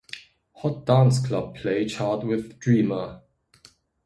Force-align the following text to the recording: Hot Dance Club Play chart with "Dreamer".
Hot 0.63 0.89
Dance 0.89 1.21
Club 1.21 1.53
Play 1.55 1.85
chart 1.85 2.23
with 2.25 2.57
"Dreamer". 2.59 3.21